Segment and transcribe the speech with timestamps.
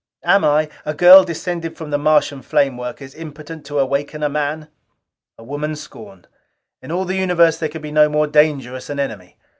[0.23, 4.67] Am I, a girl descended from the Martian flame workers, impotent to awaken a man?"
[5.37, 6.27] A woman scorned!
[6.81, 9.37] In all the universe there could be no more dangerous an enemy.